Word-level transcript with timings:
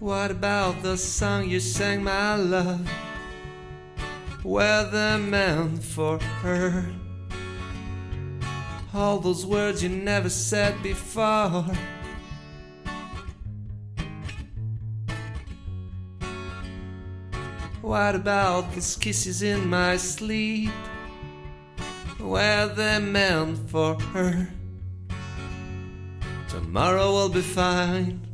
What 0.00 0.30
about 0.30 0.80
the 0.84 0.96
song 0.96 1.48
you 1.50 1.58
sang, 1.58 2.04
my 2.04 2.36
love? 2.36 2.88
Were 4.44 4.88
they 4.92 5.18
meant 5.18 5.82
for 5.82 6.20
her? 6.20 6.84
All 8.94 9.18
those 9.18 9.44
words 9.44 9.82
you 9.82 9.88
never 9.88 10.30
said 10.30 10.80
before. 10.84 11.64
What 17.82 18.14
about 18.14 18.72
those 18.74 18.94
kisses 18.94 19.42
in 19.42 19.68
my 19.68 19.96
sleep? 19.96 20.70
Were 22.20 22.72
they 22.76 23.00
meant 23.00 23.68
for 23.68 23.98
her? 24.12 24.48
Tomorrow 26.48 27.10
will 27.10 27.30
be 27.30 27.40
fine. 27.40 28.27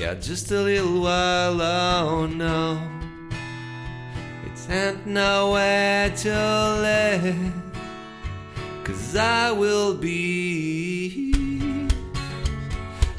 Yeah, 0.00 0.14
just 0.14 0.50
a 0.50 0.62
little 0.62 1.02
while, 1.02 1.60
oh 1.60 2.24
no. 2.24 2.80
It 4.46 4.72
ain't 4.72 5.06
nowhere 5.06 6.08
to 6.08 6.30
live. 6.80 7.52
Cause 8.82 9.14
I 9.14 9.52
will 9.52 9.92
be. 9.92 11.34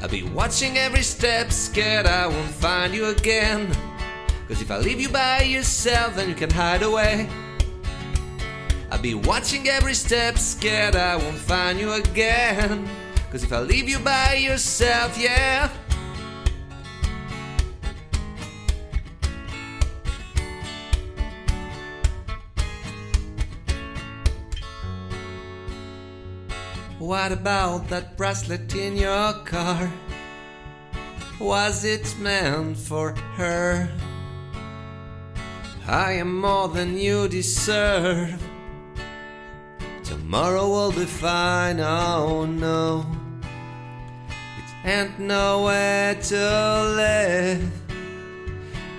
I'll 0.00 0.08
be 0.08 0.24
watching 0.24 0.76
every 0.76 1.04
step, 1.04 1.52
scared 1.52 2.06
I 2.06 2.26
won't 2.26 2.50
find 2.50 2.92
you 2.92 3.06
again. 3.06 3.70
Cause 4.48 4.60
if 4.60 4.72
I 4.72 4.78
leave 4.78 5.00
you 5.00 5.08
by 5.08 5.42
yourself, 5.42 6.16
then 6.16 6.28
you 6.28 6.34
can 6.34 6.50
hide 6.50 6.82
away. 6.82 7.28
I'll 8.90 9.00
be 9.00 9.14
watching 9.14 9.68
every 9.68 9.94
step, 9.94 10.36
scared 10.36 10.96
I 10.96 11.14
won't 11.14 11.38
find 11.38 11.78
you 11.78 11.92
again. 11.92 12.88
Cause 13.30 13.44
if 13.44 13.52
I 13.52 13.60
leave 13.60 13.88
you 13.88 14.00
by 14.00 14.34
yourself, 14.34 15.16
yeah. 15.16 15.70
What 27.02 27.32
about 27.32 27.88
that 27.88 28.16
bracelet 28.16 28.76
in 28.76 28.96
your 28.96 29.32
car? 29.44 29.90
Was 31.40 31.84
it 31.84 32.16
meant 32.20 32.76
for 32.76 33.16
her? 33.34 33.90
I 35.88 36.12
am 36.12 36.40
more 36.40 36.68
than 36.68 36.96
you 36.96 37.26
deserve. 37.26 38.40
Tomorrow 40.04 40.68
will 40.68 40.92
be 40.92 41.06
fine, 41.06 41.80
oh 41.80 42.46
no. 42.46 43.04
It 44.58 44.88
ain't 44.88 45.18
nowhere 45.18 46.14
to 46.14 46.92
live. 46.96 47.72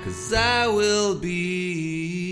Cause 0.04 0.34
I 0.34 0.68
will 0.68 1.16
be 1.16 2.23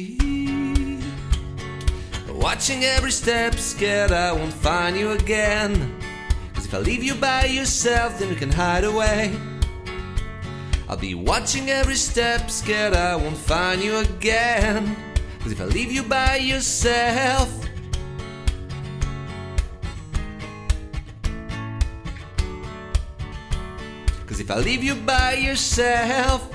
watching 2.42 2.84
every 2.84 3.12
step, 3.12 3.56
scared 3.56 4.12
I 4.12 4.34
won't 4.34 4.54
find 4.54 4.98
you 4.98 5.12
again. 5.12 5.96
Cause 6.54 6.66
if 6.66 6.74
I 6.74 6.80
leave 6.80 7.04
you 7.04 7.14
by 7.16 7.46
yourself, 7.46 8.18
then 8.18 8.30
you 8.30 8.36
can 8.36 8.52
hide 8.52 8.84
away. 8.84 9.38
I'll 10.90 10.98
be 10.98 11.14
watching 11.14 11.70
every 11.70 11.96
step, 11.96 12.50
scared 12.50 12.94
I 12.94 13.16
won't 13.16 13.38
find 13.38 13.82
you 13.82 13.98
again. 13.98 14.96
Cause 15.40 15.52
if 15.52 15.62
I 15.62 15.66
leave 15.66 15.92
you 15.92 16.04
by 16.04 16.38
yourself, 16.38 17.50
Cause 24.28 24.40
if 24.40 24.50
I 24.50 24.60
leave 24.60 24.82
you 24.82 24.96
by 24.96 25.34
yourself, 25.34 26.50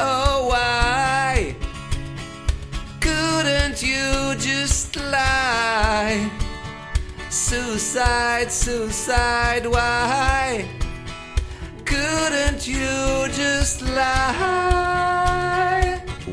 oh, 0.00 0.48
why 0.48 1.54
couldn't 3.00 3.82
you 3.82 4.34
just 4.36 4.96
lie? 4.96 6.30
Suicide, 7.28 8.50
suicide, 8.50 9.66
why 9.66 10.68
couldn't 11.84 12.66
you 12.66 13.28
just 13.32 13.82
lie? 13.82 14.40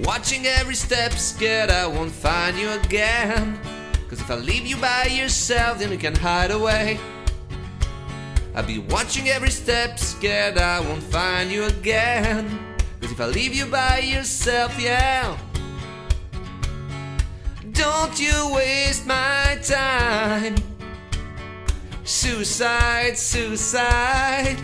Watching 0.03 0.47
every 0.47 0.75
step, 0.75 1.13
scared 1.13 1.69
I 1.69 1.85
won't 1.87 2.11
find 2.11 2.57
you 2.57 2.69
again. 2.71 3.59
Cause 4.09 4.21
if 4.21 4.31
I 4.31 4.35
leave 4.35 4.65
you 4.65 4.77
by 4.77 5.05
yourself, 5.05 5.79
then 5.79 5.91
you 5.91 5.97
can 5.97 6.15
hide 6.15 6.51
away. 6.51 6.99
I'll 8.55 8.65
be 8.65 8.79
watching 8.79 9.29
every 9.29 9.51
step, 9.51 9.99
scared 9.99 10.57
I 10.57 10.79
won't 10.79 11.03
find 11.03 11.51
you 11.51 11.65
again. 11.65 12.76
Cause 13.01 13.11
if 13.11 13.21
I 13.21 13.27
leave 13.27 13.53
you 13.53 13.65
by 13.65 13.99
yourself, 13.99 14.79
yeah. 14.79 15.37
Don't 17.71 18.19
you 18.19 18.51
waste 18.53 19.05
my 19.05 19.59
time. 19.63 20.55
Suicide, 22.03 23.17
suicide. 23.17 24.57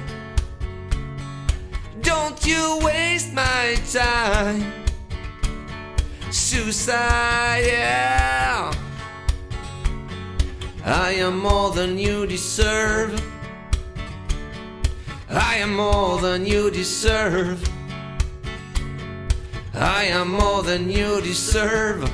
Don't 2.01 2.45
you 2.45 2.79
waste 2.81 3.33
my 3.33 3.75
time. 3.91 4.73
Suicide, 6.31 7.65
yeah. 7.67 8.73
I 10.83 11.11
am 11.13 11.39
more 11.39 11.71
than 11.71 11.97
you 11.97 12.25
deserve. 12.25 13.13
I 15.29 15.55
am 15.57 15.75
more 15.75 16.19
than 16.19 16.45
you 16.45 16.71
deserve. 16.71 17.61
I 19.83 20.05
am 20.05 20.29
more 20.29 20.63
than 20.63 20.89
you 20.89 21.19
deserve. 21.19 22.09